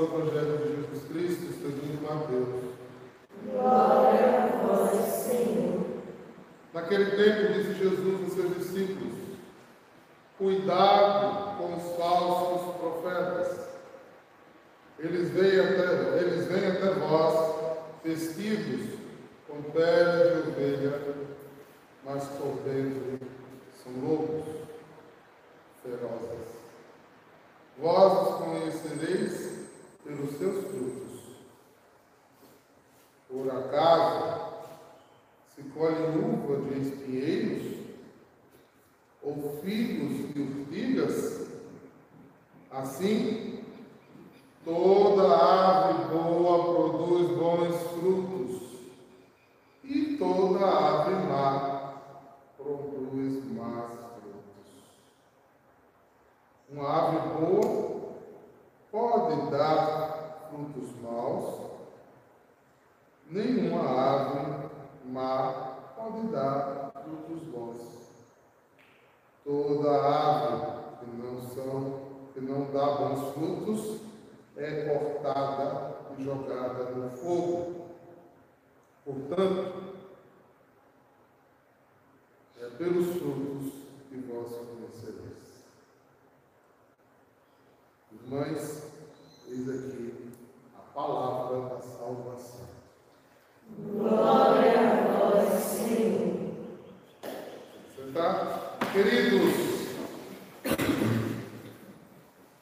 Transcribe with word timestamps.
do 0.00 0.06
Evangelho 0.06 0.58
de 0.58 0.76
Jesus 0.76 1.08
Cristo, 1.08 1.52
segundo 1.60 2.02
Mateus. 2.02 2.64
Glória 3.44 4.44
a 4.44 4.66
vós, 4.66 4.98
Senhor. 5.12 5.86
Naquele 6.72 7.10
tempo 7.10 7.52
disse 7.52 7.74
Jesus 7.74 8.22
aos 8.22 8.32
seus 8.32 8.56
discípulos: 8.56 9.14
Cuidado 10.38 11.58
com 11.58 11.76
os 11.76 11.96
falsos 11.96 12.76
profetas. 12.76 13.68
Eles 14.98 15.30
vêm 15.30 15.60
até, 15.60 16.18
eles 16.18 16.46
vêm 16.46 16.66
até 16.66 16.90
vós 16.94 17.54
vestidos 18.02 18.98
com 19.48 19.62
pele 19.70 20.42
de 20.42 20.50
ovelha, 20.50 21.00
mas 22.04 22.24
por 22.24 22.56
dentro 22.64 23.18
são 23.82 23.92
lobos 24.02 24.44
ferozes. 25.82 26.48
Vós 27.78 28.28
os 28.28 28.34
conhecereis 28.36 29.59
pelos 30.10 30.36
seus 30.38 30.64
frutos. 30.66 31.20
Por 33.28 33.48
acaso 33.48 34.54
se 35.54 35.62
colhe 35.70 36.18
uva 36.18 36.56
de 36.62 36.80
espinheiros 36.80 37.78
ou 39.22 39.60
figos 39.62 40.34
de 40.34 40.40
urtigas? 40.40 41.48
Assim, 42.72 43.62
toda 44.64 45.28
árvore 45.28 46.08
boa 46.14 46.74
produz 46.74 47.30
bons 47.36 47.76
frutos, 47.92 48.62
e 49.84 50.16
toda 50.16 50.66
árvore 50.66 51.26
má 51.26 51.94
produz 52.56 53.44
más 53.52 53.90
frutos. 53.90 54.70
Uma 56.70 56.88
árvore 56.88 57.40
boa 57.40 57.79
pode 58.90 59.50
dar 59.50 60.48
frutos 60.50 60.90
maus, 61.00 61.70
nenhuma 63.28 63.88
árvore 63.88 64.70
má 65.04 65.52
pode 65.96 66.26
dar 66.28 66.92
frutos 67.04 67.42
bons. 67.48 68.00
Toda 69.44 69.90
árvore 69.90 70.80
que 70.98 71.06
não, 71.16 71.40
são, 71.40 72.00
que 72.34 72.40
não 72.40 72.70
dá 72.72 72.86
bons 72.96 73.32
frutos 73.32 74.00
é 74.56 74.84
cortada 74.84 75.96
e 76.18 76.24
jogada 76.24 76.90
no 76.90 77.10
fogo. 77.10 77.86
Portanto, 79.04 79.90
é 82.60 82.68
pelos 82.76 83.16
frutos 83.16 83.72
que 84.08 84.16
vós 84.18 84.48
conhecereis. 84.48 85.49
Irmãs, 88.30 88.86
eis 89.48 89.68
aqui 89.68 90.14
a 90.78 90.82
palavra 90.94 91.68
da 91.68 91.80
salvação. 91.80 92.68
Glória 93.76 94.78
a 94.78 95.30
vós, 95.32 95.52
Senhor. 95.54 96.52
Sentar? 97.96 98.78
Queridos, 98.92 99.96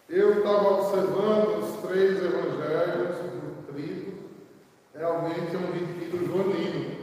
eu 0.08 0.38
estava 0.38 0.68
observando 0.70 1.58
os 1.58 1.86
três 1.86 2.16
evangelhos 2.16 3.18
do 3.18 3.70
trigo. 3.70 4.20
Realmente 4.94 5.54
é 5.54 5.58
um 5.58 5.70
retiro 5.70 6.26
joanino, 6.28 6.96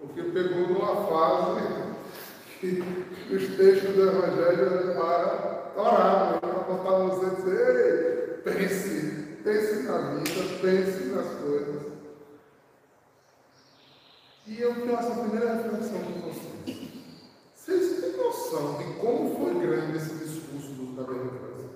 porque 0.00 0.22
pegou 0.22 0.66
numa 0.66 1.06
fase 1.06 1.85
os 3.30 3.56
textos 3.56 3.94
do 3.94 4.08
evangelho 4.08 4.94
para 4.94 5.72
orar, 5.76 6.40
para 6.40 6.50
botar 6.50 6.98
você 6.98 7.26
e 7.26 7.36
dizer, 7.36 7.76
Ei, 7.76 8.52
pense, 8.52 9.38
pense 9.42 9.82
na 9.82 9.98
vida, 9.98 10.58
pense 10.62 11.04
nas 11.06 11.26
coisas. 11.40 11.82
E 14.46 14.60
eu 14.60 14.74
faço 14.86 15.12
a 15.12 15.24
primeira 15.24 15.54
reflexão 15.54 16.00
com 16.02 16.20
vocês. 16.20 16.78
Vocês 17.54 18.00
têm 18.00 18.16
noção 18.16 18.78
de 18.78 18.84
como 19.00 19.36
foi 19.36 19.66
grande 19.66 19.96
esse 19.96 20.14
discurso 20.14 20.68
do 20.68 20.94
tabernáculo? 20.94 21.70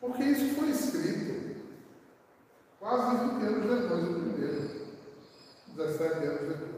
Porque 0.00 0.22
isso 0.22 0.54
foi 0.54 0.70
escrito 0.70 1.56
quase 2.78 3.16
20 3.16 3.46
anos 3.46 3.80
depois 3.80 4.04
do 4.04 4.20
primeiro, 4.20 4.70
17 5.74 6.26
anos 6.26 6.40
depois. 6.40 6.74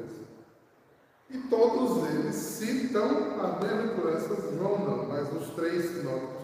E 1.29 1.39
todos 1.39 2.09
eles 2.11 2.35
citam 2.35 3.41
a 3.41 3.59
bem-aventurança, 3.59 4.29
João 4.57 4.79
não, 4.79 5.07
mas 5.07 5.33
os 5.33 5.51
três 5.55 5.91
sinóticos, 5.91 6.37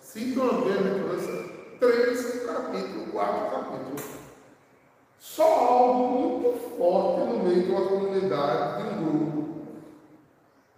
citam 0.00 0.48
a 0.48 0.60
bem-aventurança 0.62 1.50
três 1.78 2.44
capítulos, 2.44 3.10
quatro 3.10 3.50
capítulos. 3.50 4.02
Só 5.18 5.44
algo 5.44 6.18
muito 6.18 6.58
forte 6.76 7.20
no 7.28 7.44
meio 7.44 7.62
de 7.64 7.70
uma 7.70 7.86
comunidade, 7.86 8.82
de 8.82 8.88
um 8.88 9.04
grupo, 9.04 9.66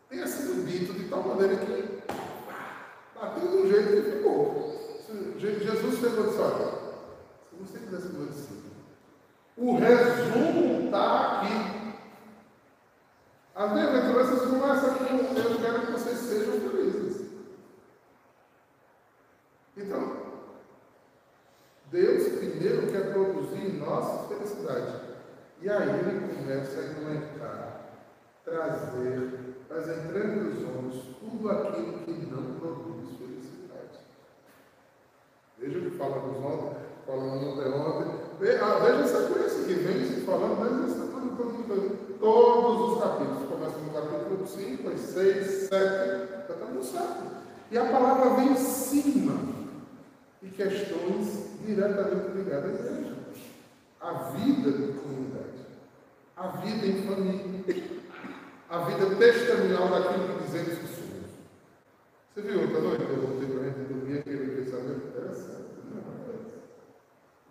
tenha 0.09 0.27
sido 0.27 0.67
dito 0.67 0.93
de 0.93 1.09
tal 1.09 1.23
maneira 1.23 1.57
que 1.57 2.03
bateu 3.15 3.49
do 3.49 3.69
jeito 3.69 3.89
que 3.89 4.11
ficou. 4.17 4.63
Jesus 5.39 5.99
chegou 5.99 6.25
e 6.25 6.29
disse, 6.29 6.41
olha, 6.41 6.73
se 7.49 7.57
você 7.61 7.79
quisesse 7.79 8.13
meu 8.13 8.27
discípulo, 8.27 8.73
o 9.57 9.77
resumo 9.77 10.85
está 10.85 11.41
aqui. 11.41 11.83
As 13.55 13.73
bem-aventuranças 13.73 14.49
começam 14.49 14.95
com 14.95 15.05
eu 15.05 15.61
quero 15.61 15.87
que 15.87 15.93
vocês 15.93 16.19
sejam 16.19 16.61
felizes. 16.61 17.27
Então, 19.77 20.17
Deus 21.91 22.39
primeiro 22.39 22.91
quer 22.91 23.13
produzir 23.13 23.67
em 23.67 23.79
nós 23.79 24.27
felicidade. 24.29 25.01
E 25.61 25.69
aí 25.69 25.89
ele 25.89 26.35
começa 26.35 26.81
a 26.81 26.85
implementar, 26.87 27.81
trazer 28.45 29.57
as 29.71 29.89
entranhas 29.89 30.55
dos 30.55 30.63
homens 30.65 30.95
tudo 31.43 31.51
aquilo 31.51 31.93
que 32.05 32.27
não 32.31 32.55
produz 32.61 33.19
felicidade. 33.19 33.99
Veja 35.59 35.79
o 35.79 35.91
que 35.91 35.99
fala 35.99 36.25
nos 36.25 36.37
ontem, 36.37 36.77
falando 37.05 37.49
ontem 37.49 37.69
ontem. 37.69 38.13
Veja 38.39 38.65
essa 39.03 39.29
coisa 39.29 39.65
que 39.67 39.75
vem 39.75 40.05
se 40.05 40.21
falando, 40.21 40.87
está 40.87 41.01
tudo, 41.01 41.37
tudo, 41.37 41.65
tudo, 41.67 42.19
todos 42.21 42.93
os 42.93 43.03
capítulos. 43.03 43.49
Começa 43.49 43.79
no 43.79 43.93
capítulo 43.93 44.47
5, 44.47 44.97
6, 44.97 45.47
7, 45.69 45.73
está 46.43 46.55
tudo 46.55 46.85
certo. 46.85 47.43
E 47.73 47.79
a 47.79 47.85
palavra 47.87 48.37
vem 48.37 48.53
em 48.53 48.57
cima 48.57 49.37
de 50.41 50.51
questões 50.51 51.57
diretamente 51.67 52.37
ligadas 52.37 52.81
à 52.81 52.85
igreja. 52.85 53.17
A 54.01 54.13
vida 54.31 54.71
de 54.71 54.93
comunidade, 54.95 55.67
a 56.37 56.49
vida 56.49 56.87
em 56.87 57.03
família, 57.03 58.03
a 58.69 58.79
vida 58.79 59.17
testemunhal 59.17 59.89
daquilo 59.89 60.39
que 60.39 60.45
dizemos 60.45 60.79
que. 60.79 60.92
Você 62.35 62.41
viu 62.41 62.63
outra 62.63 62.81
noite 62.81 63.03
eu 63.03 63.27
voltei 63.27 63.47
para 63.47 63.61
a 63.61 63.65
gente 63.65 63.93
dormir 63.93 64.19
aquele 64.21 64.65
pensamento 64.65 65.07
interessante? 65.07 65.67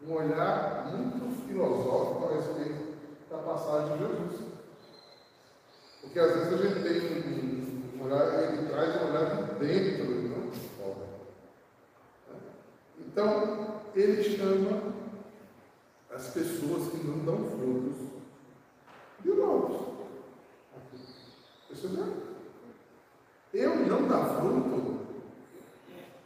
Um 0.02 0.14
olhar 0.14 0.92
muito 0.92 1.46
filosófico 1.46 2.26
a 2.26 2.36
respeito 2.36 2.98
da 3.30 3.38
passagem 3.38 3.96
de 3.96 4.04
Jesus. 4.04 4.42
Porque 6.02 6.20
às 6.20 6.32
vezes 6.34 6.54
a 6.54 6.58
gente 6.58 6.82
tem 6.82 7.94
um 7.96 8.06
olhar, 8.06 8.54
ele 8.54 8.70
traz 8.70 9.00
um 9.00 9.10
olhar 9.10 9.36
de 9.36 9.60
dentro 9.60 10.12
e 10.14 10.28
não 10.30 10.50
de 10.50 10.60
fora. 10.70 11.08
Então, 12.98 13.82
ele 13.94 14.24
chama 14.24 14.94
as 16.10 16.28
pessoas 16.34 16.90
que 16.90 17.06
não 17.06 17.20
dão 17.20 17.52
frutos 17.52 17.98
de 19.20 19.30
lobos. 19.30 19.80
Percebeu? 21.68 22.41
Eu 23.54 23.76
não 23.76 24.08
dar 24.08 24.36
fruto 24.36 25.02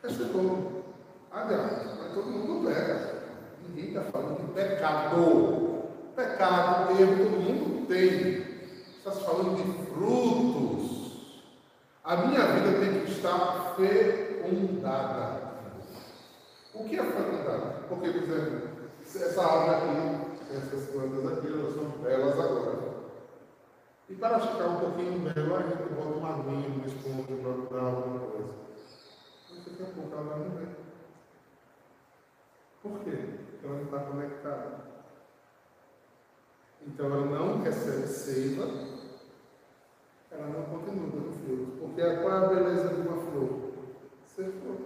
é 0.03 0.09
ser 0.09 0.25
bom. 0.25 0.83
Aliás, 1.31 1.97
mas 1.97 2.13
todo 2.13 2.27
mundo 2.27 2.67
pega. 2.67 3.23
Ninguém 3.67 3.87
está 3.87 4.01
falando 4.03 4.45
de 4.45 4.53
pecado. 4.53 5.85
Pecado, 6.15 7.01
erro, 7.01 7.17
todo 7.17 7.41
mundo 7.41 7.87
tem. 7.87 8.45
Está 8.97 9.11
se 9.11 9.23
falando 9.23 9.55
de 9.55 9.85
frutos. 9.87 11.41
A 12.03 12.15
minha 12.17 12.41
vida 12.45 12.79
tem 12.79 12.99
que 13.01 13.11
estar 13.11 13.75
fecundada. 13.75 15.41
O 16.75 16.83
que 16.83 16.99
é 16.99 17.03
fecundada? 17.03 17.85
Porque, 17.89 18.09
por 18.09 18.21
exemplo, 18.21 18.69
essa 19.03 19.41
árvore 19.41 19.75
aqui, 19.75 20.55
essas 20.55 20.89
plantas 20.91 21.37
aqui, 21.37 21.47
elas 21.47 21.73
são 21.73 21.85
belas 22.03 22.39
agora. 22.39 22.94
E 24.07 24.15
para 24.15 24.39
ficar 24.39 24.67
um 24.67 24.79
pouquinho 24.79 25.19
melhor, 25.19 25.61
a 25.61 25.67
gente 25.67 25.93
bota 25.93 26.17
uma 26.17 26.29
aguinha 26.35 26.69
no 26.69 26.85
estômago 26.85 27.67
para 27.69 27.79
dar 27.79 27.85
alguma 27.87 28.19
coisa. 28.19 28.53
Mas 29.49 29.65
daqui 29.65 29.83
a 29.83 29.95
pouco 29.95 30.13
ela 30.13 30.23
vai 30.23 30.39
morrer. 30.39 30.67
Por 32.83 32.99
quê? 32.99 33.17
Porque 33.49 33.65
ela 33.65 33.75
não 33.77 33.83
está 33.85 33.99
conectada. 33.99 34.95
Então 36.85 37.05
ela 37.07 37.25
não 37.25 37.63
recebe 37.63 38.05
seiva, 38.05 38.65
ela 40.29 40.47
não 40.49 40.65
continua 40.65 41.09
dando 41.09 41.33
frutos. 41.43 41.79
Porque 41.79 42.01
qual 42.17 42.31
é 42.31 42.37
a 42.37 42.47
beleza 42.47 42.89
de 42.89 43.07
uma 43.07 43.17
flor? 43.17 43.71
Ser 44.27 44.51
flor. 44.51 44.77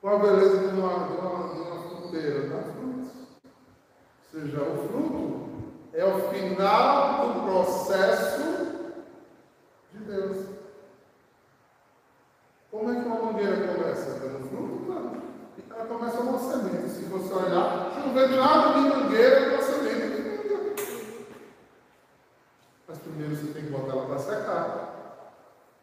Qual 0.00 0.16
a 0.16 0.18
beleza 0.18 0.58
de 0.60 0.80
uma, 0.80 1.08
de 1.08 1.12
uma, 1.12 1.54
de 1.54 1.60
uma 1.60 1.82
fruteira? 1.82 2.48
Dar 2.48 2.62
frutos. 2.72 3.10
Ou 4.32 4.40
seja, 4.40 4.62
o 4.62 4.88
fruto 4.88 5.49
é 5.92 6.04
o 6.04 6.28
final 6.30 7.32
do 7.32 7.40
processo 7.42 8.40
de 9.92 9.98
Deus. 10.04 10.46
Como 12.70 12.90
é 12.90 13.00
que 13.00 13.08
uma 13.08 13.32
mangueira 13.32 13.56
começa? 13.56 14.20
Dando 14.20 14.48
fruto? 14.48 14.84
Não. 14.88 15.76
Ela 15.76 15.86
começa 15.86 16.20
uma 16.20 16.38
semente. 16.38 16.88
Se 16.88 17.02
você 17.04 17.34
olhar, 17.34 17.92
não 17.98 18.14
vê 18.14 18.26
nada 18.28 18.74
de 18.74 18.88
mangueira 18.88 19.56
com 19.56 19.62
semente. 19.62 20.10
Mas 22.86 22.98
primeiro 22.98 23.36
você 23.36 23.52
tem 23.52 23.64
que 23.64 23.70
botar 23.70 23.92
ela 23.92 24.06
para 24.06 24.18
secar. 24.18 24.90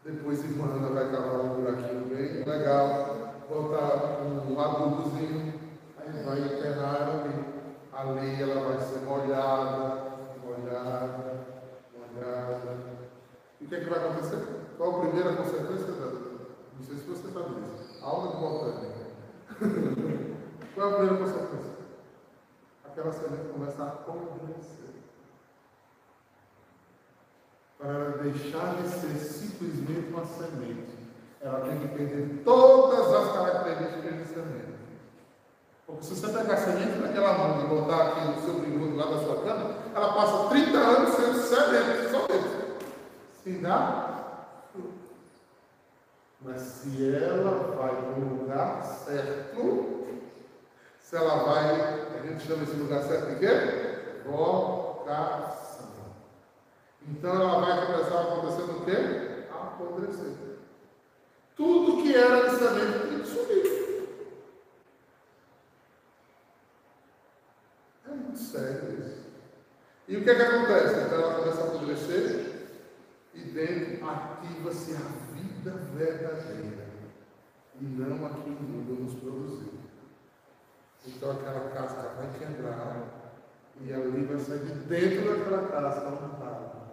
Depois, 0.06 0.44
irmã 0.44 0.74
Ana 0.74 0.90
vai 0.90 1.12
cavar 1.12 1.42
um 1.42 1.56
buraquinho 1.56 2.06
bem 2.06 2.44
legal. 2.46 3.34
Botar 3.50 4.22
um 4.22 4.60
adubozinho. 4.60 5.54
Aí 6.00 6.24
vai 6.24 6.40
enterrar 6.40 7.02
ela 7.02 7.24
ali. 7.24 7.58
Ali 7.98 8.42
ela 8.42 8.62
vai 8.62 8.80
ser 8.80 9.00
molhada, 9.00 10.04
molhada, 10.46 11.46
molhada. 11.98 12.78
E 13.60 13.66
o 13.66 13.68
que, 13.68 13.76
é 13.76 13.80
que 13.80 13.90
vai 13.90 14.00
acontecer? 14.00 14.46
Qual 14.78 14.98
a 14.98 15.00
primeira 15.00 15.36
consequência 15.36 15.88
Não 15.88 16.86
sei 16.86 16.96
se 16.96 17.08
você 17.08 17.28
sabe 17.32 17.56
disso. 17.56 18.00
Aula 18.04 18.32
de 18.32 18.38
botânica. 18.38 18.98
Qual 20.78 20.92
é 20.92 20.94
a 20.94 20.98
primeira 20.98 21.26
consequência? 21.26 21.72
Aquela 22.86 23.12
semente 23.12 23.52
começa 23.52 23.82
a 23.82 23.88
apodrecer. 23.88 24.94
Para 27.80 27.90
ela 27.90 28.18
deixar 28.20 28.76
de 28.76 28.88
ser 28.88 29.16
simplesmente 29.18 30.14
uma 30.14 30.24
semente, 30.24 30.96
ela 31.42 31.62
tem 31.62 31.80
que 31.80 31.88
perder 31.88 32.44
todas 32.46 33.12
as 33.12 33.34
características 33.34 34.18
de 34.20 34.26
semente. 34.28 34.78
Porque 35.88 36.04
se 36.04 36.16
você 36.16 36.28
pegar 36.28 36.54
a 36.54 36.58
semente 36.58 37.00
daquela 37.00 37.34
mão 37.40 37.64
e 37.64 37.68
botar 37.68 38.10
aqui 38.10 38.28
no 38.28 38.42
seu 38.44 38.60
brinco 38.60 38.96
lá 38.96 39.06
da 39.08 39.18
sua 39.18 39.42
cama, 39.42 39.76
ela 39.96 40.14
passa 40.14 40.50
30 40.50 40.78
anos 40.78 41.16
sendo 41.16 41.40
semente, 41.40 42.12
só 42.12 42.28
isso. 42.36 42.78
Se 43.44 43.52
dá. 43.54 44.48
Mas 46.40 46.62
se 46.62 47.16
ela 47.16 47.76
vai 47.76 47.96
para 47.96 48.22
o 48.22 48.42
lugar 48.42 48.84
certo, 48.84 49.97
se 51.08 51.16
ela 51.16 51.42
vai, 51.42 52.20
a 52.20 52.28
gente 52.28 52.46
chama 52.46 52.64
esse 52.64 52.76
lugar 52.76 53.02
certo 53.02 53.30
de 53.30 53.40
quê? 53.40 53.48
Vocação. 54.26 55.88
Então 57.08 57.34
ela 57.34 57.62
vai 57.62 57.86
começar 57.86 58.18
a 58.18 58.22
acontecer 58.24 58.64
o 58.64 58.84
quê? 58.84 59.48
Apodrecer. 59.50 60.34
Tudo 61.56 62.04
que 62.04 62.14
era 62.14 62.50
semente 62.50 63.08
tem 63.08 63.20
que 63.22 63.26
subir. 63.26 64.10
É 68.06 68.10
muito 68.10 68.38
sério 68.38 69.00
isso. 69.00 69.28
E 70.10 70.18
o 70.18 70.24
que 70.26 70.30
é 70.30 70.36
que 70.36 70.42
acontece? 70.42 71.06
Então 71.06 71.22
ela 71.22 71.36
começa 71.36 71.62
a 71.62 71.68
apodrecer 71.68 72.70
e 73.34 73.40
dentro 73.44 74.10
ativa-se 74.10 74.92
a 74.92 75.34
vida 75.34 75.72
verdadeira 75.96 76.90
e 77.80 77.86
não 77.86 78.26
a 78.26 78.30
que 78.32 78.50
o 78.50 78.52
mundo 78.52 79.04
nos 79.04 79.14
produziu. 79.22 79.87
Então 81.08 81.32
aquela 81.32 81.70
casca 81.70 82.12
vai 82.18 82.28
quebrar 82.38 83.18
e 83.80 83.94
ali 83.94 84.26
vai 84.26 84.38
sair 84.40 84.60
de 84.60 84.74
dentro 84.74 85.30
daquela 85.30 85.68
casca 85.70 86.08
um 86.10 86.44
ralo 86.44 86.88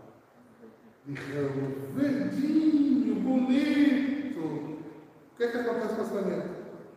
de 1.05 1.15
ramo 1.15 1.93
verdinho, 1.95 3.17
bonito. 3.17 4.41
O 4.41 5.37
que, 5.37 5.45
é 5.45 5.49
que 5.49 5.59
acontece 5.59 5.95
com 5.97 6.03
essa 6.03 6.15
semente? 6.15 6.49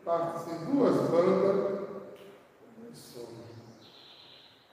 Parte-se 0.05 0.51
em 0.51 0.65
duas 0.65 0.95
bandas 1.09 1.79
e 2.89 2.95
some. 2.95 3.27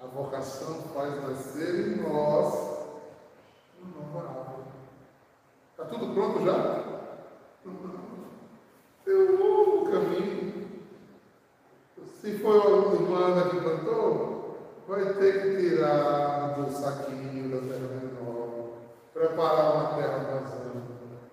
A 0.02 0.06
vocação 0.06 0.82
faz 0.94 1.22
nascer 1.22 1.88
em 1.88 2.02
nós 2.02 2.74
uma 3.80 4.06
nova 4.12 4.28
árvore. 4.28 4.68
Está 5.70 5.84
tudo 5.86 6.14
pronto 6.14 6.44
já? 6.44 6.84
Tem 9.04 9.14
um 9.14 9.38
novo 9.38 9.90
caminho. 9.90 10.64
Se 12.20 12.38
foi 12.38 12.58
a 12.58 12.94
irmã 12.94 13.50
que 13.50 13.60
plantou, 13.60 14.58
vai 14.88 15.12
ter 15.14 15.42
que 15.42 15.56
tirar 15.58 16.54
do 16.54 16.70
saquinho 16.70 17.50
da 17.50 17.68
terra 17.68 17.88
menor, 18.00 18.78
preparar 19.12 19.74
uma 19.74 19.94
terra 19.94 20.18
vazando, 20.18 20.82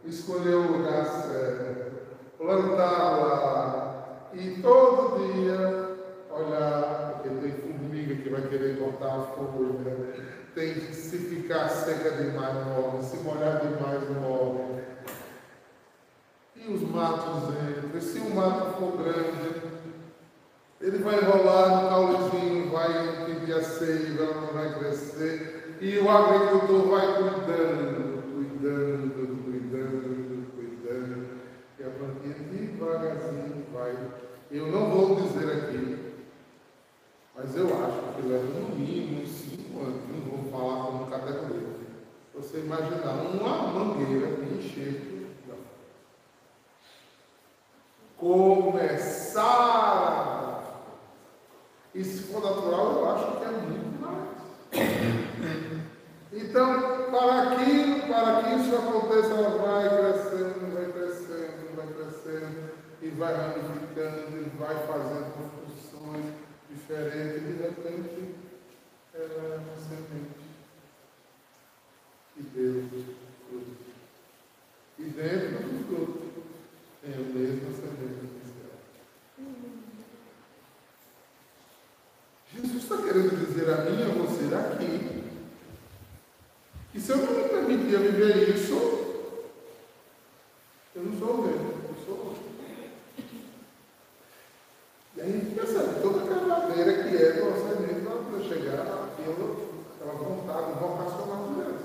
escolher 0.03 0.55
o 0.55 0.71
lugar 0.73 1.05
certo, 1.05 1.91
plantar 2.37 3.17
lá 3.17 4.29
e 4.33 4.61
todo 4.61 5.17
dia 5.17 5.97
olhar, 6.29 7.21
porque 7.21 7.29
tem 7.39 7.51
formiga 7.51 8.15
que 8.15 8.29
vai 8.29 8.41
querer 8.49 8.77
cortar 8.77 9.15
a 9.15 9.21
folha, 9.21 10.13
tem 10.53 10.73
que 10.73 10.93
se 10.93 11.17
ficar 11.17 11.69
demais 12.09 12.65
morre, 12.67 13.03
se 13.03 13.17
molhar 13.17 13.61
demais 13.61 14.09
morre. 14.09 14.81
E 16.55 16.73
os 16.73 16.81
matos 16.81 17.49
entram, 17.49 18.01
se 18.01 18.19
o 18.19 18.35
mato 18.35 18.77
for 18.77 18.97
grande, 18.97 19.61
ele 20.79 20.97
vai 20.99 21.19
rolar 21.19 21.83
no 21.83 21.89
caulezinho, 21.89 22.71
vai 22.71 23.25
pedir 23.25 23.53
a 23.53 23.63
seiva, 23.63 24.33
não 24.33 24.53
vai 24.53 24.79
crescer, 24.79 25.77
e 25.79 25.99
o 25.99 26.09
agricultor 26.09 26.89
vai 26.89 27.07
cuidando, 27.17 28.23
cuidando, 28.33 29.43
cuidando, 29.43 30.51
cuidando, 30.55 31.27
e 31.79 31.83
a 31.83 31.89
plantinha 31.89 32.35
devagarzinho 32.51 33.65
vai. 33.73 33.95
Eu 34.51 34.67
não 34.67 34.89
vou 34.89 35.15
dizer 35.15 35.51
aqui, 35.51 36.13
mas 37.35 37.55
eu 37.55 37.67
acho 37.67 38.15
que 38.15 38.27
leva 38.27 38.43
no 38.43 38.75
mínimo 38.75 39.21
uns 39.21 39.29
5 39.29 39.79
anos, 39.79 40.01
não 40.09 40.19
vou 40.29 40.51
falar 40.51 40.85
como 40.85 41.07
categoria. 41.09 41.60
Você 42.51 42.59
imaginar 42.59 43.13
uma 43.13 43.71
mangueira 43.71 44.27
encher 44.43 45.11
começar. 48.17 49.41
E 51.95 52.03
se 52.03 52.23
for 52.23 52.43
natural, 52.43 52.91
eu 52.91 53.09
acho 53.09 53.37
que 53.37 53.45
é 53.45 53.51
muito 53.51 54.01
mais. 54.01 54.27
Então, 56.33 57.09
para 57.09 57.55
que, 57.55 58.01
para 58.11 58.43
que 58.43 58.55
isso 58.55 58.75
aconteça, 58.75 59.33
ela 59.33 59.57
vai 59.57 59.87
crescendo, 59.97 60.73
vai 60.73 60.91
crescendo, 60.91 61.73
vai 61.77 61.87
crescendo, 61.87 62.71
e 63.01 63.09
vai 63.11 63.33
ramificando, 63.33 64.37
e 64.37 64.51
vai 64.59 64.75
fazendo 64.87 65.31
construções 65.37 66.25
diferentes, 66.69 67.37
e 67.37 67.45
de 67.45 67.63
repente 67.63 68.35
ela 69.13 69.55
é 69.55 69.57
uma 69.57 69.77
semente 69.77 70.40
E 74.97 75.03
do 75.59 75.85
fruto 75.87 76.21
tem 77.01 77.11
o 77.11 77.25
semente 77.73 78.31
Jesus 82.53 82.83
está 82.83 82.97
querendo 82.97 83.45
dizer 83.45 83.69
a 83.71 83.85
mim 83.85 83.99
e 83.99 84.03
a 84.03 84.07
você 84.07 84.53
aqui 84.53 85.21
que 86.91 86.99
se 86.99 87.11
eu 87.11 87.17
não 87.17 87.33
me 87.33 87.47
permitir 87.47 87.97
viver 87.99 88.49
isso, 88.53 88.73
eu 90.93 91.03
não 91.03 91.17
sou 91.17 91.37
mesmo, 91.43 91.73
eu 91.87 92.05
sou 92.05 92.17
outro. 92.25 92.43
E 95.15 95.21
aí 95.21 95.53
a 95.77 96.01
toda 96.01 96.23
aquela 96.23 96.67
que 97.03 97.15
é 97.15 97.41
do 97.41 97.53
semente 97.61 98.01
para 98.01 98.43
chegar 98.43 98.81
àquilo, 98.81 99.85
aquela 99.95 100.13
vontade 100.13 100.79
vocacional 100.79 101.47
de 101.47 101.55
Deus. 101.55 101.81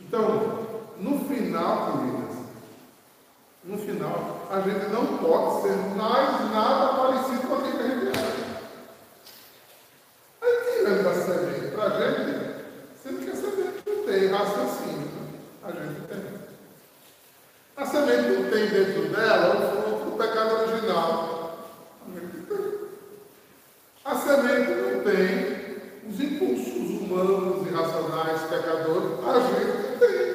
Então, 0.00 0.82
no 0.98 1.24
final, 1.24 1.98
queridas, 1.98 2.36
no 3.64 3.78
final, 3.78 4.41
a 4.52 4.60
gente 4.60 4.86
não 4.92 5.18
pode 5.18 5.62
ser 5.62 5.76
mais 5.96 6.52
nada 6.52 6.94
parecido 6.94 7.48
com 7.48 7.54
aquilo 7.54 7.78
que 7.78 7.82
a 7.82 7.88
gente 7.88 8.06
é. 8.06 8.22
Aí 10.42 10.54
tirando 10.78 11.08
a 11.08 11.14
semente 11.14 11.74
para 11.74 11.84
a 11.84 11.88
gente, 11.88 12.32
sendo 13.02 13.24
que 13.24 13.30
a 13.30 13.34
semente 13.34 13.82
não 13.86 14.04
tem 14.04 14.28
raciocínio, 14.28 15.10
a 15.64 15.70
gente 15.72 16.00
tem. 16.06 16.22
A 17.76 17.86
semente 17.86 18.28
não 18.28 18.50
tem 18.50 18.68
dentro 18.68 19.08
dela 19.08 19.56
o 19.56 19.82
fruto 19.82 20.10
do 20.10 20.16
pecado 20.18 20.68
original. 20.68 21.58
A 22.06 22.20
gente 22.20 22.46
tem. 22.46 22.88
A 24.04 24.14
semente 24.14 24.70
não 24.70 25.02
tem 25.02 25.62
os 26.06 26.20
impulsos 26.20 27.00
humanos 27.00 27.02
humanos, 27.12 27.66
irracionais, 27.66 28.40
pecadores, 28.42 29.18
a 29.26 29.40
gente 29.40 29.98
tem. 29.98 30.32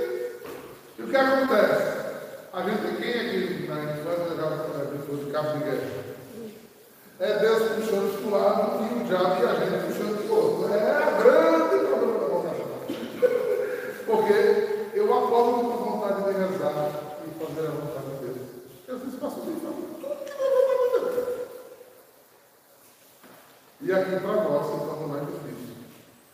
E 1.00 1.03
o 1.03 1.07
que 1.07 1.15
acontece? 1.15 1.97
A 2.53 2.62
gente 2.62 2.81
tem 2.81 2.95
quem 2.95 3.13
aqui 3.13 3.67
na 3.67 3.83
infância 3.83 4.36
já 4.36 4.47
de 4.91 5.26
cabo 5.38 5.60
de? 5.60 5.70
É 7.20 7.39
Deus 7.39 7.72
puxando 7.74 8.17
de 8.17 8.25
um 8.25 8.32
lado 8.32 8.84
e 8.84 9.01
o 9.01 9.03
diabo 9.06 9.41
e 9.41 9.46
a 9.46 9.53
gente 9.53 9.86
puxando 9.86 10.22
de 10.22 10.29
outro. 10.29 10.74
É 10.74 10.77
a 10.89 11.12
grande 11.12 11.86
problema 11.86 12.20
da 12.20 12.27
vocação. 12.27 12.70
Porque 14.06 14.38
eu 14.94 15.13
acordo 15.13 15.51
com 15.62 15.77
vontade 15.77 16.24
de 16.24 16.32
rezar 16.39 16.89
e 17.25 17.29
fazer 17.44 17.67
a 17.67 17.72
vontade 17.72 18.08
de 18.08 18.25
Deus. 18.25 18.38
Jesus 18.88 19.15
passou 19.20 19.44
de 19.44 19.51
tudo 19.51 20.25
que 20.25 20.32
é 20.32 20.50
vontade 20.74 21.15
de. 21.15 21.27
E 23.82 23.94
aqui 23.94 24.15
para 24.20 24.44
nós 24.44 24.65
se 24.65 24.72
torna 24.72 25.08
mais 25.08 25.25
difícil. 25.27 25.75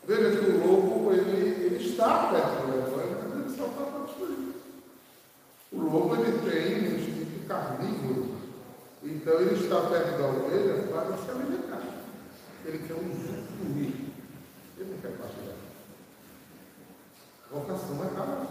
Veja 0.05 0.29
que 0.31 0.45
o 0.45 0.67
lobo, 0.67 1.13
ele, 1.13 1.65
ele 1.65 1.89
está 1.89 2.27
perto 2.27 2.67
do 2.67 2.73
evangelho, 2.73 3.17
mas 3.23 3.33
ele 3.39 3.57
só 3.57 3.65
está 3.65 3.83
para 3.83 4.05
destruir. 4.05 4.53
O 5.71 5.81
lobo, 5.81 6.15
ele 6.15 6.39
tem 6.49 6.77
um 6.77 6.95
instinto 6.95 7.47
carnívoro. 7.47 8.42
Então, 9.03 9.33
ele 9.41 9.55
está 9.55 9.81
perto 9.81 10.17
da 10.17 10.27
ovelha 10.27 10.83
para 10.83 11.17
se 11.17 11.29
alimentar. 11.29 11.81
Ele 12.65 12.77
quer 12.87 12.93
usufruir. 12.93 13.93
Ele 14.77 14.91
não 14.91 14.97
quer 15.01 15.17
partilhar. 15.17 15.55
Vocação 17.51 18.01
é 18.03 18.15
cada 18.15 18.47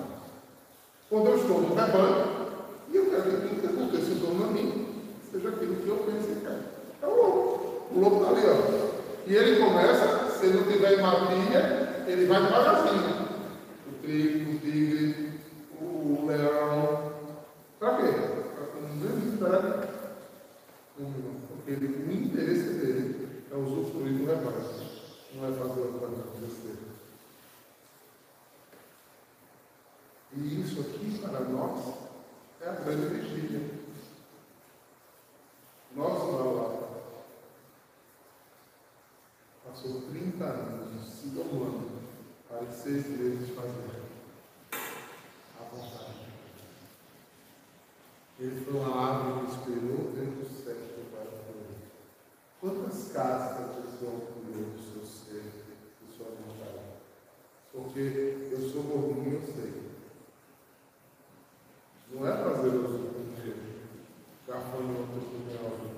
Quando 1.08 1.26
eu 1.26 1.36
estou 1.36 1.60
no 1.62 1.74
rebanho, 1.74 2.52
e 2.90 2.96
eu 2.96 3.06
quero 3.06 3.22
que 3.22 3.48
tudo 3.48 3.60
que 3.60 3.66
aconteça 3.66 4.10
em 4.12 4.20
torno 4.20 4.44
a 4.44 4.48
mim 4.48 5.02
seja 5.32 5.48
aquilo 5.48 5.76
que 5.76 5.88
eu 5.88 5.96
penso 5.96 6.30
e 6.30 6.40
quero. 6.40 6.62
É 7.00 7.06
o 7.06 7.16
lobo. 7.16 7.86
O 7.90 8.00
lobo 8.00 8.16
está 8.18 8.30
ali, 8.30 8.42
ó. 8.46 8.92
E 9.26 9.34
ele 9.34 9.58
começa, 9.58 10.38
se 10.38 10.46
ele 10.46 10.58
não 10.58 10.64
tiver 10.64 10.92
em 10.92 11.02
ele 12.06 12.26
vai 12.26 12.42
devagarzinho. 12.42 13.28
O 13.88 14.02
trigo, 14.02 14.50
o 14.50 14.58
tigre, 14.58 15.40
o 15.80 16.26
leão. 16.26 17.12
Para 17.78 17.96
quê? 17.96 18.12
Para 18.54 18.66
comunidade. 18.66 19.22
Porque 19.38 20.01
ele, 21.66 21.86
o 21.86 22.12
interesse 22.12 22.74
dele 22.74 23.44
é 23.50 23.54
usufruir 23.54 24.18
do 24.18 24.26
rebanho. 24.26 24.92
Não 25.34 25.48
é 25.48 25.52
fazer 25.52 25.82
rebanho 25.82 26.20
acontecer. 26.20 26.78
E 30.34 30.60
isso 30.60 30.80
aqui, 30.80 31.18
para 31.18 31.40
nós, 31.40 31.94
é 32.60 32.68
a 32.68 32.72
grande 32.72 33.06
vigília. 33.06 33.70
Nós, 35.94 36.22
lá, 36.32 36.82
passou 39.66 40.02
30 40.10 40.44
anos 40.44 41.12
se 41.12 41.28
domando 41.28 41.90
para 42.48 42.70
seis 42.70 43.06
meses 43.08 43.54
fazer 43.54 44.02
a 44.72 45.64
vontade. 45.64 46.12
Ele 48.38 48.64
foi 48.64 48.74
uma 48.74 48.96
árvore 48.96 49.46
que 49.46 49.52
esperou 49.52 50.12
dentro 50.12 50.40
do 50.40 50.64
século 50.64 51.04
para 51.10 51.24
colher. 51.24 51.72
Quantas 52.60 53.12
cascas 53.12 53.76
você 53.76 54.04
colheu 54.04 54.70
do 54.70 54.92
seu 54.92 55.04
ser, 55.04 55.42
de 56.00 56.16
sua 56.16 56.26
vontade? 56.26 56.84
Porque 57.72 58.48
eu 58.50 58.70
sou 58.70 58.82
gordinho, 58.82 59.34
eu 59.34 59.52
sei. 59.52 59.82
Não 62.10 62.26
é 62.26 62.42
prazeroso 62.42 62.98
comer 62.98 63.56
gafanhoto 64.52 65.20
com 65.30 65.38
mel 65.46 65.92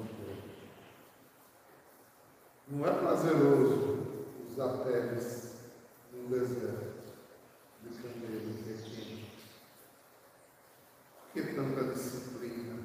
não 2.69 2.87
é 2.87 2.93
prazeroso 2.93 3.99
usar 4.51 4.79
peles 4.85 5.55
num 6.13 6.29
deserto 6.29 6.95
de 7.83 7.89
camelo 7.99 8.55
pequeno. 8.65 9.27
Que 11.33 11.43
tanta 11.43 11.85
disciplina? 11.93 12.79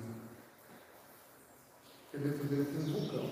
Porque 2.12 2.28
dentro 2.28 2.48
tem 2.48 2.60
um 2.60 3.00
vulcão. 3.00 3.30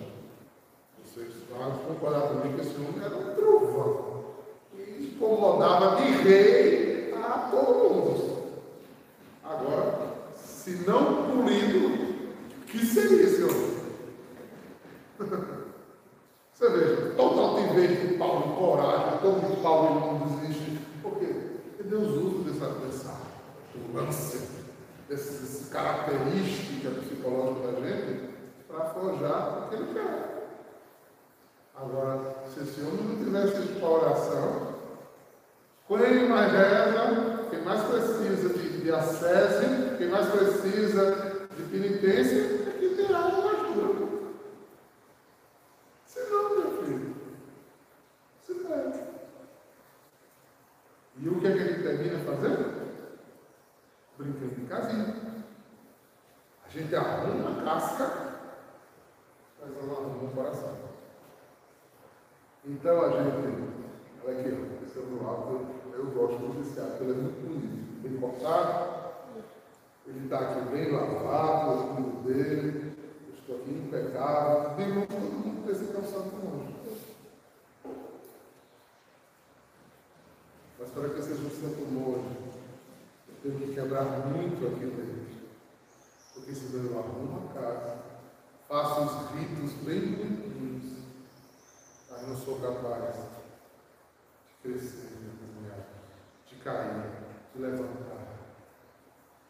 Vocês 1.03 1.33
vão 1.49 1.77
concordar 1.79 2.29
comigo 2.29 2.55
que 2.55 2.61
esse 2.61 2.75
homem 2.75 3.03
era 3.03 3.17
um 3.17 3.35
trovão. 3.35 4.35
E 4.73 5.13
incomodava 5.15 5.97
de 5.97 6.11
rei 6.23 7.13
a 7.13 7.49
todo 7.51 7.93
mundo. 7.93 8.61
Agora, 9.43 10.33
se 10.35 10.85
não 10.87 11.25
polido, 11.27 11.97
que 12.67 12.85
seria 12.85 13.23
esse 13.23 13.43
homem? 13.43 13.77
Você 16.53 16.69
veja, 16.69 17.13
todo 17.15 17.39
altivez 17.39 18.01
de 18.01 18.17
Paulo, 18.17 18.55
coragem, 18.55 19.19
todo 19.19 19.47
de 19.47 19.61
Paulo 19.61 19.87
ele 19.87 20.19
não 20.19 20.27
desiste. 20.27 20.79
Por 21.01 21.17
quê? 21.19 21.27
Porque 21.67 21.83
Deus 21.83 22.07
usa 22.17 22.51
dessa, 22.51 22.69
dessa 22.79 23.21
ambulância, 23.75 24.41
dessa 25.07 25.43
característica 25.77 26.89
psicológica 26.89 27.71
da 27.71 27.87
gente, 27.87 28.29
para 28.67 28.85
forjar 28.85 29.59
o 29.59 29.69
que 29.69 29.75
ele 29.75 29.93
quer. 29.93 30.37
Agora, 31.75 32.35
se 32.47 32.61
esse 32.61 32.81
homem 32.81 33.03
não 33.03 33.23
tivesse 33.23 33.61
ido 33.61 33.79
para 33.79 33.87
a 33.87 33.91
oração, 33.91 34.75
quem 35.87 36.27
mais 36.27 36.51
reza, 36.51 37.47
quem 37.51 37.61
mais 37.61 37.81
precisa 37.83 38.49
de, 38.49 38.81
de 38.81 38.91
acesso, 38.91 39.97
quem 39.97 40.09
mais 40.09 40.27
precisa 40.27 41.47
de 41.55 41.63
penitência, 41.63 42.41
é 42.67 42.77
que 42.79 42.95
terá 42.95 43.27
uma 43.27 43.51
ajuda. 43.51 44.07
Senão, 46.05 46.57
meu 46.57 46.83
filho, 46.83 47.15
se 48.41 48.53
perde. 48.55 48.99
E 51.19 51.29
o 51.29 51.39
que 51.39 51.47
é 51.47 51.51
que 51.51 51.59
ele 51.59 51.83
termina 51.83 52.19
fazendo? 52.25 52.77
Brincando 54.17 54.55
de 54.55 54.65
casinha. 54.65 55.27
A 56.67 56.69
gente 56.69 56.93
arruma 56.93 57.61
a 57.61 57.63
casca, 57.63 58.11
mas 59.61 59.69
não 59.69 59.93
arruma 59.93 60.23
o 60.23 60.31
coração. 60.35 60.77
Então 62.69 63.01
a 63.01 63.09
gente, 63.11 63.63
olha 64.25 64.39
aqui, 64.39 64.49
esse 64.85 64.97
é 64.97 65.01
o 65.01 65.25
hábito, 65.25 65.67
eu 65.93 66.05
gosto 66.07 66.57
desse 66.57 66.77
hábito, 66.77 67.03
ele 67.03 67.11
é 67.11 67.15
muito 67.15 67.47
bonito, 67.47 68.01
bem 68.01 68.17
cortado, 68.17 69.13
ele 70.05 70.25
está 70.25 70.39
aqui 70.39 70.69
bem 70.71 70.91
lavado, 70.91 71.71
o 71.71 71.95
tudo 71.95 72.23
dele, 72.25 72.93
estou 73.39 73.55
aqui 73.55 73.71
impecável, 73.71 74.75
bem 74.75 75.05
todo 75.05 75.21
mundo 75.21 75.63
precisa 75.63 75.93
que 75.93 75.97
é 75.97 75.99
o 76.01 76.03
santo 76.03 76.35
anjo. 76.35 76.75
Mas 80.77 80.89
para 80.89 81.09
que 81.09 81.17
eu 81.19 81.23
seja 81.23 81.41
um 81.41 81.49
santo 81.49 81.85
monge, 81.89 82.37
eu 83.29 83.35
tenho 83.43 83.59
que 83.59 83.75
quebrar 83.75 84.27
muito 84.27 84.67
aqui 84.67 84.85
dentro. 84.87 85.27
Porque 86.33 86.53
senão 86.53 86.83
eu 86.83 86.99
arrumo 86.99 87.49
a 87.49 87.53
casa, 87.53 87.97
faço 88.67 89.01
os 89.03 89.39
ritos 89.39 89.71
bem 89.85 90.01
bonitinhos, 90.01 90.36
mas 92.27 92.39
não 92.39 92.45
sou 92.45 92.59
capaz 92.59 93.15
de 94.45 94.69
crescer, 94.69 95.17
de 96.45 96.55
cair, 96.57 97.11
de 97.55 97.61
levantar, 97.61 98.27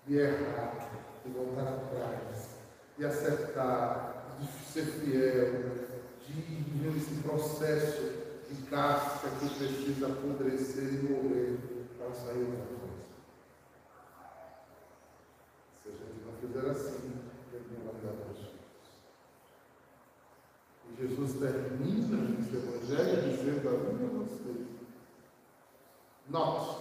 de 0.05 0.17
errar, 0.17 0.89
de 1.25 1.31
voltar 1.31 1.67
atrás 1.67 2.57
de 2.97 3.05
acertar, 3.05 4.35
de 4.39 4.47
ser 4.71 4.85
fiel, 4.85 5.87
de 6.25 6.33
viver 6.33 6.97
esse 6.97 7.21
processo 7.21 8.27
de 8.49 8.61
casca 8.63 9.29
que 9.39 9.49
precisa 9.55 10.07
apodrecer 10.07 10.93
e 10.93 10.97
morrer 11.03 11.57
para 11.97 12.13
sair 12.13 12.45
da 12.45 12.65
coisa. 12.65 12.97
Se 15.83 15.89
a 15.89 15.91
gente 15.91 16.25
não 16.25 16.33
fizer 16.41 16.71
assim, 16.71 17.13
ele 17.53 17.65
não 17.77 17.91
vai 17.91 18.01
dar 18.01 18.13
para 18.19 18.31
os 18.31 18.39
filhos. 18.39 18.57
E 20.89 21.07
Jesus 21.07 21.39
termina 21.39 22.39
esse 22.39 22.55
evangelho 22.55 23.29
dizendo 23.29 23.69
a 23.69 23.71
mim 23.73 24.01
e 24.01 24.05
a 24.05 24.17
vocês: 24.23 24.67
Note, 26.29 26.76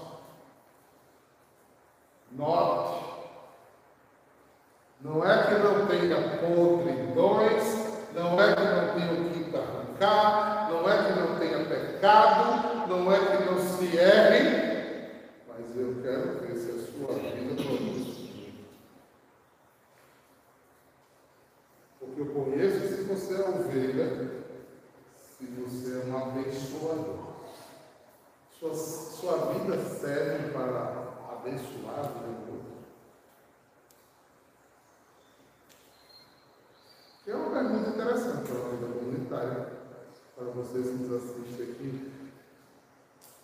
você 40.77 40.91
que 40.91 40.97
nos 40.99 41.13
assiste 41.13 41.63
aqui, 41.63 42.13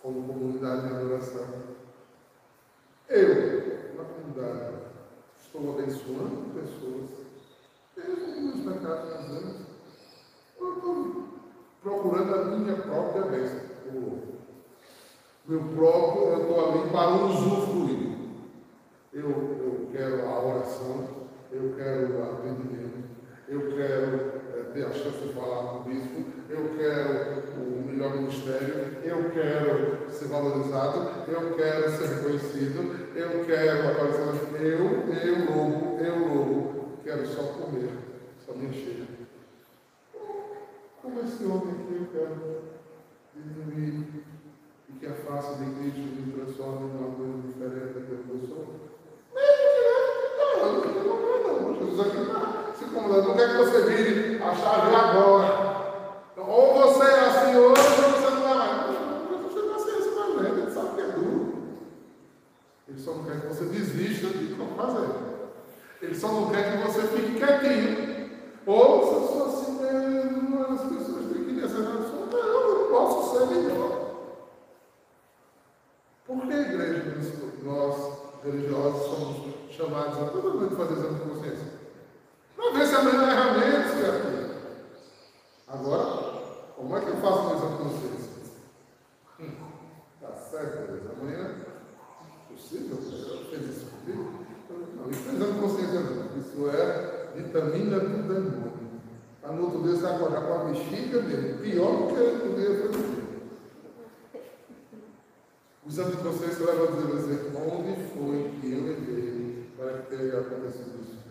como 0.01 0.27
comunidade 0.27 0.87
de 0.87 0.93
adoração. 0.93 1.47
Eu, 3.09 3.95
na 3.95 4.03
comunidade, 4.03 4.75
estou 5.43 5.73
abençoando 5.73 6.53
pessoas, 6.53 7.09
desde 7.95 8.59
os 8.59 8.65
da 8.65 8.73
casa 8.73 9.09
das 9.09 9.25
anos, 9.29 9.55
eu 10.59 10.73
estou 10.75 11.23
procurando 11.81 12.35
a 12.35 12.45
minha 12.45 12.75
própria 12.77 13.23
bênção, 13.23 13.61
o 13.87 14.19
meu 15.47 15.59
próprio, 15.75 16.23
eu 16.23 16.41
estou 16.41 16.69
ali 16.69 16.89
para 16.89 17.25
usufruir. 17.25 18.13
Eu, 19.11 19.29
eu 19.29 19.89
quero 19.91 20.27
a 20.27 20.43
oração, 20.43 21.07
eu 21.51 21.75
quero 21.75 22.17
o 22.17 22.23
atendimento, 22.23 23.09
eu 23.47 23.75
quero 23.75 24.41
é, 24.57 24.71
ter 24.73 24.85
a 24.85 24.91
chance 24.91 25.19
de 25.19 25.33
falar 25.33 25.69
com 25.69 25.77
o 25.77 25.83
bispo, 25.83 26.32
eu 26.49 26.69
quero 26.77 27.43
o 27.57 27.83
melhor 27.85 28.15
ministério, 28.15 28.97
eu 29.03 29.29
quero 29.31 30.11
ser 30.11 30.27
valorizado, 30.27 31.09
eu 31.27 31.55
quero 31.55 31.89
ser 31.91 32.07
reconhecido, 32.07 33.15
eu 33.15 33.45
quero 33.45 33.89
aparecer, 33.89 34.61
eu, 34.61 35.13
eu 35.13 35.45
louco, 35.45 36.03
eu 36.03 36.19
louco, 36.19 36.87
quero 37.03 37.25
só 37.25 37.43
comer, 37.43 37.91
só 38.45 38.53
me 38.53 38.67
encher. 38.67 39.03
Como 41.03 41.19
esse 41.19 41.43
homem 41.43 41.73
aqui 41.73 41.97
eu 41.99 42.07
quero 42.13 42.61
diminuir 43.35 44.23
e 44.87 44.93
que 44.93 45.05
a 45.05 45.13
face 45.13 45.55
de 45.55 45.65
Cristo 45.75 45.99
me 45.99 46.31
transforme 46.31 46.87
em 46.87 46.97
uma 46.97 47.15
coisa 47.15 47.41
diferente 47.45 47.93
daquilo 47.93 48.23
que 48.23 48.29
eu 48.29 48.47
sou? 48.47 48.75
Não, 50.63 50.73
não, 50.73 50.93
não, 51.03 51.61
não, 51.61 51.75
Jesus 51.77 51.99
aqui 51.99 52.21
está 52.21 52.71
se 52.73 52.85
incomodando, 52.85 53.27
não 53.27 53.35
quer 53.35 53.49
que 53.49 53.57
você 53.57 53.81
vire 53.81 54.41
a 54.41 54.55
chave 54.55 54.95
agora. 54.95 55.73
Então, 56.31 56.49
ou 56.49 56.73
você 56.73 57.03
é 57.03 57.19
assim 57.19 57.55
hoje, 57.57 57.81
ou 57.81 58.11
você 58.11 58.29
não 58.29 58.47
é 58.49 58.55
mais. 58.55 58.87
Não, 59.29 59.37
você 59.43 59.59
não 59.59 59.75
assim, 59.75 59.97
esse 59.99 60.09
mais 60.15 60.57
ele 60.57 60.71
sabe 60.71 60.95
que 60.95 61.01
é 61.01 61.11
duro. 61.11 61.63
Ele 62.87 62.99
só 62.99 63.13
não 63.13 63.25
quer 63.25 63.41
que 63.41 63.47
você 63.47 63.65
desista 63.65 64.27
de 64.29 64.55
como 64.55 64.75
fazer. 64.75 65.09
Ele 66.01 66.15
só 66.15 66.27
não 66.29 66.49
quer 66.49 66.71
fique 67.43 67.59
quietinho. 67.59 68.29
Ou 68.65 69.07
se 69.07 69.13
eu 69.13 69.27
sou 69.27 69.45
assim 69.47 69.73
as 70.73 70.81
pessoas 70.81 71.31
têm 71.31 71.45
que 71.45 71.67
sua. 71.67 72.25
Não, 72.31 72.39
eu 72.39 72.79
não 72.79 72.87
posso 72.89 73.37
ser 73.37 73.45
melhor. 73.47 73.93
Por 76.25 76.41
que 76.47 76.53
a 76.53 76.61
igreja, 76.61 77.03
nós 77.63 78.13
religiosos, 78.43 79.01
somos 79.03 79.53
chamados 79.69 80.17
a 80.17 80.25
toda 80.29 80.53
noite 80.53 80.75
fazer 80.75 80.93
exame 80.93 81.19
de 81.19 81.29
consciência? 81.29 81.67
Para 82.55 82.71
ver 82.71 82.87
se 82.87 82.95
a 82.95 83.03
melhor 83.03 83.29
erramentas 83.29 83.91
que 83.91 84.03
é 84.05 84.43
Agora, 85.67 86.41
como 86.75 86.97
é 86.97 87.01
que 87.01 87.09
eu 87.09 87.17
faço 87.17 87.43
mais 87.43 87.57
exame 87.57 87.77
de 87.77 87.83
consciência? 87.83 88.33
Hum, 89.39 89.51
tá 90.21 90.33
certo, 90.33 90.87
beleza. 90.87 91.11
Amanhã, 91.19 91.55
possível? 92.47 92.97
Eu 92.97 93.45
fez 93.49 93.77
isso 93.77 93.85
comigo? 93.87 94.45
Não, 94.69 95.09
isso 95.09 95.23
não 95.25 95.31
é 95.31 95.35
exame 95.35 95.53
de 95.53 95.59
consciência 95.59 95.99
não. 95.99 96.39
Isso 96.39 96.69
é 96.69 97.12
vitamina 97.35 97.99
do 97.99 98.23
demônio. 98.27 98.73
Para 99.41 99.53
no 99.53 99.63
outro 99.63 99.83
dia 99.83 99.95
você 99.95 100.05
acordar 100.05 100.41
com 100.41 100.53
a 100.53 100.63
bexiga 100.65 101.21
dele. 101.21 101.57
Pior 101.61 101.91
do 101.97 102.07
que 102.07 102.47
o 102.47 102.55
dia 102.55 102.77
foi 102.79 102.91
no 102.91 103.23
O 105.85 105.89
exame 105.89 106.15
de 106.15 106.23
consciência 106.23 106.65
leva 106.65 106.83
a 106.83 107.15
dizer, 107.17 107.51
onde 107.55 107.95
foi 108.13 108.51
que 108.61 108.71
eu 108.71 108.83
levei 108.83 109.69
para 109.77 109.97
que 109.97 110.15
tenha 110.15 110.39
acontecido 110.39 111.01
isso? 111.01 111.23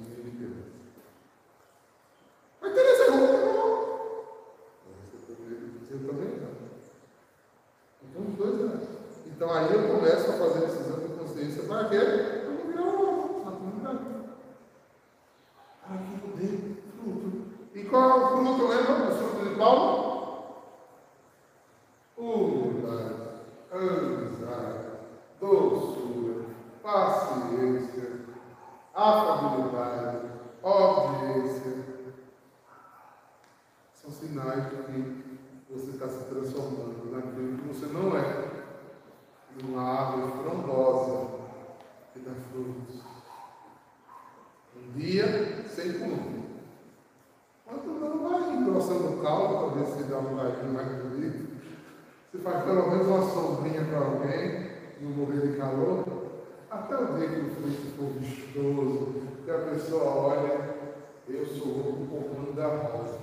Então 9.42 9.52
aí 9.52 9.72
eu 9.72 9.88
começo 9.88 10.30
a 10.30 10.34
fazer 10.34 10.66
esse 10.66 10.78
exame 10.78 11.08
de 11.08 11.14
consciência 11.14 11.62
para 11.64 11.88
quê? 11.88 11.98
Para 11.98 12.52
não 12.52 12.64
virar 12.64 12.82
um 12.82 13.44
na 13.44 13.50
comunidade. 13.50 13.98
Para 15.84 15.96
que 15.98 16.20
poder 16.20 16.82
fruto. 17.02 17.42
E 17.74 17.82
qual 17.82 18.08
é 18.08 18.14
o 18.14 18.28
fruto, 18.28 18.68
lembra? 18.68 19.12
O 19.62 19.64
fruto 19.64 19.68
de 19.68 19.68
Paulo? 19.68 20.12
Humildade, 22.16 23.14
amizade, 23.70 24.88
doçura, 25.40 26.46
paciência, 26.82 28.26
afabilidade, 28.92 30.26
obediência. 30.62 31.84
São 33.94 34.10
sinais 34.10 34.70
de 34.70 34.76
que 34.82 35.38
você 35.70 35.90
está 35.90 36.08
se 36.08 36.24
transformando 36.24 37.12
naquilo 37.12 37.58
que 37.58 37.68
você 37.68 37.86
não 37.86 38.16
é 38.16 38.50
uma 39.62 39.82
árvore 39.82 40.32
frondosa 40.42 41.28
que 42.12 42.18
dá 42.18 42.32
frutos. 42.50 43.00
Um 44.76 44.92
dia 44.98 45.68
sem 45.68 45.98
comer. 46.00 46.41
Caldo 49.22 49.70
para 49.70 49.80
ver 49.80 49.86
se 49.86 50.02
dá 50.10 50.18
um 50.18 50.36
carinho 50.36 50.74
mais 50.74 50.88
bonito, 51.00 51.46
se 52.32 52.38
faz 52.38 52.64
pelo 52.64 52.90
menos 52.90 53.06
uma 53.06 53.30
sombrinha 53.30 53.84
para 53.84 53.98
alguém, 53.98 54.70
não 55.00 55.10
morrer 55.10 55.46
de 55.46 55.56
calor, 55.56 56.04
até 56.68 56.96
o 56.96 57.06
dia 57.16 57.28
que 57.28 57.40
o 57.40 57.50
fruto 57.50 57.96
for 57.96 58.10
vistoso, 58.18 59.12
que 59.44 59.50
a 59.50 59.58
pessoa 59.58 60.04
olha, 60.04 60.74
eu 61.28 61.46
sou 61.46 61.68
o 61.68 62.08
pouquinho 62.10 62.52
da 62.54 62.66
rosa. 62.66 63.20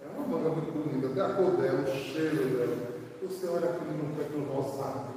É 0.00 0.16
uma 0.16 0.28
manga 0.28 0.50
muito 0.50 0.72
bonita, 0.72 1.08
até 1.08 1.20
a 1.20 1.34
cor 1.34 1.56
dela, 1.56 1.82
o 1.82 1.86
cheiro 1.86 2.56
dela. 2.56 2.90
Você 3.20 3.48
olha 3.48 3.70
aquele 3.70 3.90
no 3.90 4.14
pé 4.14 4.54
rosado, 4.54 5.10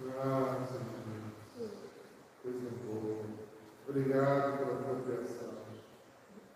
Graças 0.00 0.76
a 0.76 0.98
Deus. 1.56 1.70
Coisa 2.42 2.68
boa. 2.86 3.24
Obrigado 3.88 4.58
pela 4.58 4.82
tua 4.82 5.02
criação. 5.04 5.37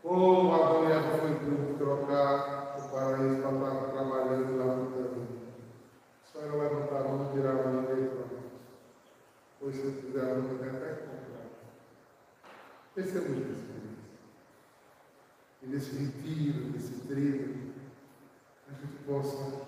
Como 0.02 0.52
a 0.52 0.80
mulher 0.80 1.00
foi 1.20 1.34
por 1.36 1.78
trocar 1.78 2.76
o 2.76 2.88
paraíso 2.88 3.40
para 3.40 3.52
estar 3.52 3.92
trabalhando 3.92 4.58
lá 4.58 4.76
no 4.76 4.90
caminho. 4.90 5.42
Só 6.24 6.40
ela 6.40 6.64
levantar 6.64 7.02
a 7.02 7.08
mão, 7.08 7.32
virar 7.32 7.50
a 7.50 7.54
mão 7.54 7.82
e 7.82 8.08
pronto. 8.08 8.42
Pois 9.60 9.76
se 9.76 9.92
quiser 9.92 10.22
a 10.22 10.34
mão, 10.34 10.56
até 10.56 10.94
comprar. 10.94 11.46
Esse 12.96 13.16
é 13.16 13.20
muito 13.20 13.52
experiência. 13.52 14.02
E 15.62 15.66
nesse 15.66 15.96
retiro, 15.96 16.72
nesse 16.72 17.06
trilho, 17.06 17.72
a 18.68 18.72
gente 18.72 18.96
possa 19.06 19.61